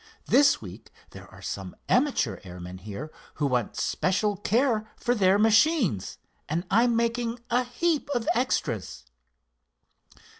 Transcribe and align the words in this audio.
This 0.25 0.63
week 0.63 0.89
there 1.11 1.27
are 1.29 1.43
some 1.43 1.75
amateur 1.87 2.39
airmen 2.43 2.79
here 2.79 3.11
who 3.35 3.45
want 3.45 3.75
special 3.75 4.35
care 4.35 4.89
for 4.97 5.13
their 5.13 5.37
machines, 5.37 6.17
and 6.49 6.65
I'm 6.71 6.95
making 6.95 7.37
a 7.51 7.63
heap 7.65 8.09
of 8.15 8.27
extras." 8.33 9.05